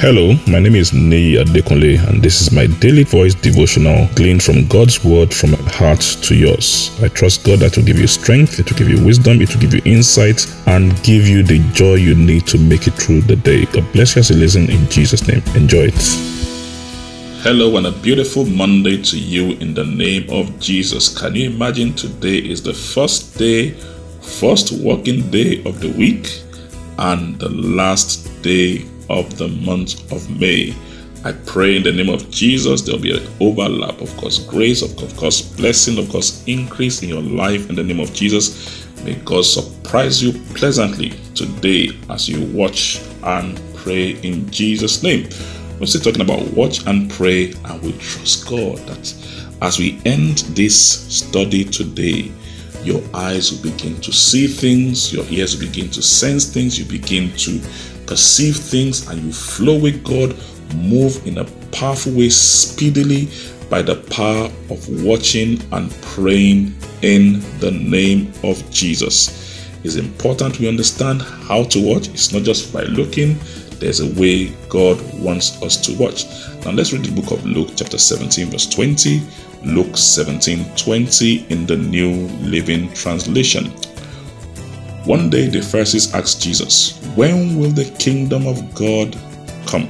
[0.00, 4.66] Hello, my name is Nei Adekunle, and this is my daily voice devotional gleaned from
[4.66, 6.90] God's word from my heart to yours.
[7.02, 9.60] I trust God that will give you strength, it will give you wisdom, it will
[9.60, 13.36] give you insight, and give you the joy you need to make it through the
[13.36, 13.66] day.
[13.66, 15.42] God bless you as you listen in Jesus' name.
[15.54, 16.00] Enjoy it.
[17.42, 21.14] Hello, and a beautiful Monday to you in the name of Jesus.
[21.14, 23.72] Can you imagine today is the first day,
[24.22, 26.40] first working day of the week,
[26.96, 30.74] and the last day of the month of May.
[31.22, 34.96] I pray in the name of Jesus there'll be an overlap, of course, grace, of
[35.16, 38.86] course, blessing, of course, increase in your life in the name of Jesus.
[39.04, 45.28] May God surprise you pleasantly today as you watch and pray in Jesus' name.
[45.78, 49.14] We're still talking about watch and pray, and we trust God that
[49.62, 50.78] as we end this
[51.14, 52.32] study today,
[52.82, 56.86] your eyes will begin to see things, your ears will begin to sense things, you
[56.86, 57.60] begin to
[58.10, 60.36] perceive things and you flow with God,
[60.74, 63.28] move in a powerful way speedily
[63.70, 69.64] by the power of watching and praying in the name of Jesus.
[69.84, 72.08] It's important we understand how to watch.
[72.08, 73.38] It's not just by looking,
[73.78, 76.24] there's a way God wants us to watch.
[76.64, 79.22] Now let's read the book of Luke, chapter 17, verse 20.
[79.62, 83.70] Luke 17 20 in the New Living Translation.
[85.04, 89.16] One day the Pharisees asked Jesus, When will the kingdom of God
[89.66, 89.88] come?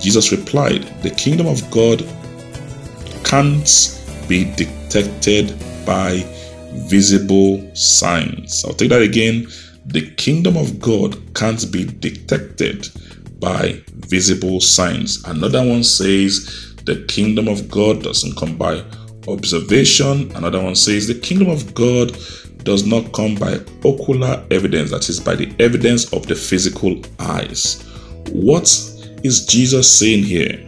[0.00, 2.04] Jesus replied, The kingdom of God
[3.24, 5.56] can't be detected
[5.86, 6.24] by
[6.72, 8.64] visible signs.
[8.64, 9.46] I'll take that again.
[9.86, 12.88] The kingdom of God can't be detected
[13.38, 15.24] by visible signs.
[15.24, 18.82] Another one says, The kingdom of God doesn't come by
[19.28, 20.32] observation.
[20.34, 22.16] Another one says, The kingdom of God
[22.64, 27.84] does not come by ocular evidence, that is, by the evidence of the physical eyes.
[28.30, 28.68] What
[29.24, 30.66] is Jesus saying here?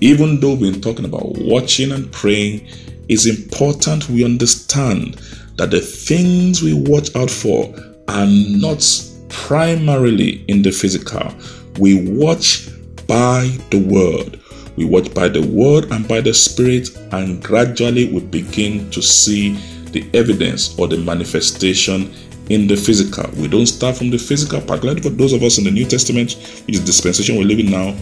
[0.00, 2.68] Even though we've been talking about watching and praying,
[3.08, 5.14] it's important we understand
[5.56, 7.74] that the things we watch out for
[8.08, 8.84] are not
[9.28, 11.34] primarily in the physical.
[11.78, 12.68] We watch
[13.06, 14.40] by the word.
[14.76, 19.58] We watch by the word and by the spirit, and gradually we begin to see
[19.92, 22.14] the evidence or the manifestation
[22.50, 23.30] in the physical.
[23.36, 24.80] We don't start from the physical, part.
[24.80, 26.32] particularly for those of us in the New Testament,
[26.66, 27.94] which is dispensation we're living now.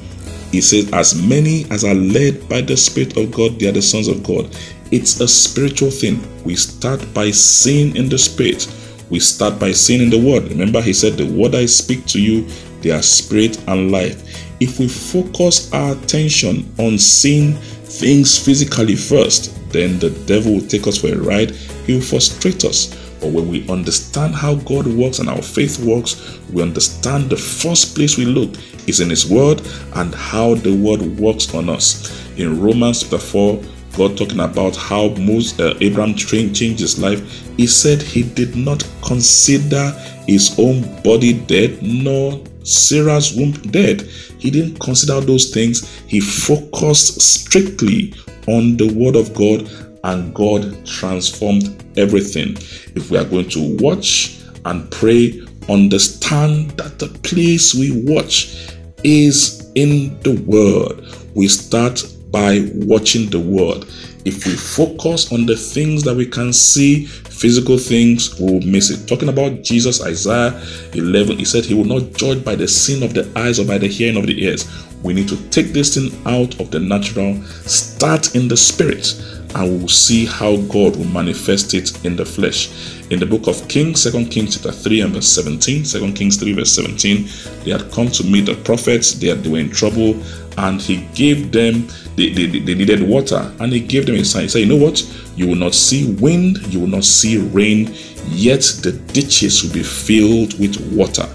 [0.53, 3.83] He says, As many as are led by the Spirit of God, they are the
[3.83, 4.57] sons of God.
[4.93, 6.21] It's a spiritual thing.
[6.45, 8.73] We start by seeing in the Spirit.
[9.11, 10.45] We start by seeing in the Word.
[10.49, 12.47] Remember, he said, The word I speak to you,
[12.83, 14.23] they are spirit and life.
[14.61, 20.87] If we focus our attention on seeing things physically first, then the devil will take
[20.87, 21.51] us for a ride.
[21.87, 22.95] He will frustrate us.
[23.21, 27.95] But when we understand how God works and our faith works, we understand the first
[27.95, 28.55] place we look
[28.87, 29.63] is in His Word
[29.95, 32.13] and how the Word works on us.
[32.39, 33.63] In Romans chapter 4,
[33.97, 37.21] God talking about how Moses, uh, Abraham changed his life,
[37.57, 39.91] he said he did not consider
[40.27, 44.03] his own body dead nor Sarah's womb dead.
[44.39, 45.89] He didn't consider those things.
[46.07, 48.13] He focused strictly
[48.47, 49.69] on the Word of God,
[50.05, 52.57] and God transformed everything.
[52.95, 58.71] If we are going to watch and pray, understand that the place we watch
[59.03, 61.05] is in the Word.
[61.35, 63.85] We start by watching the Word.
[64.25, 68.91] If we focus on the things that we can see, physical things, we will miss
[68.91, 69.07] it.
[69.07, 70.61] Talking about Jesus, Isaiah
[70.95, 73.79] 11, he said he will not judge by the sin of the eyes or by
[73.79, 74.67] the hearing of the ears.
[75.07, 79.15] We need to take this thing out of the natural, start in the spirit,
[79.55, 82.69] and we will see how God will manifest it in the flesh.
[83.13, 86.55] In the book of Kings, 2 Kings chapter 3 and verse 17, 2 Kings 3
[86.55, 87.29] verse 17,
[87.63, 90.21] they had come to meet the prophets, they, had, they were in trouble,
[90.59, 94.43] and he gave them, they, they, they needed water, and he gave them a sign.
[94.43, 95.01] He said, You know what?
[95.37, 97.95] You will not see wind, you will not see rain,
[98.31, 101.29] yet the ditches will be filled with water.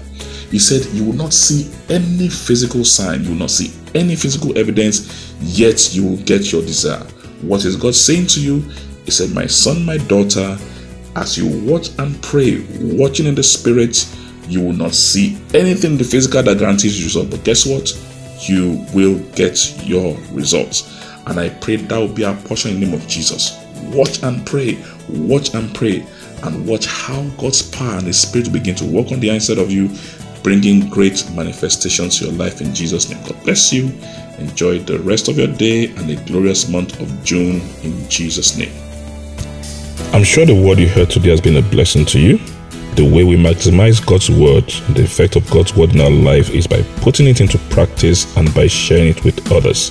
[0.52, 4.56] He said, You will not see any physical sign, you will not see any physical
[4.58, 7.02] evidence, yet you will get your desire.
[7.40, 8.60] What is God saying to you?
[9.06, 10.58] He said, My son, my daughter,
[11.16, 12.66] as you watch and pray,
[12.98, 14.06] watching in the spirit,
[14.46, 17.30] you will not see anything in the physical that guarantees you result.
[17.30, 17.90] But guess what?
[18.46, 21.02] You will get your results.
[21.26, 23.58] And I pray that will be our portion in the name of Jesus.
[23.94, 26.04] Watch and pray, watch and pray,
[26.42, 29.72] and watch how God's power and His Spirit begin to work on the inside of
[29.72, 29.88] you
[30.42, 33.22] bringing great manifestations to your life in Jesus' name.
[33.24, 33.92] God bless you.
[34.38, 38.72] Enjoy the rest of your day and a glorious month of June in Jesus' name.
[40.12, 42.38] I'm sure the word you heard today has been a blessing to you.
[42.96, 46.66] The way we maximize God's word, the effect of God's word in our life is
[46.66, 49.90] by putting it into practice and by sharing it with others.